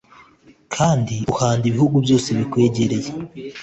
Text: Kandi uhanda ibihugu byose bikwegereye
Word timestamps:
Kandi 0.73 1.15
uhanda 1.33 1.63
ibihugu 1.67 1.95
byose 2.05 2.27
bikwegereye 2.37 3.09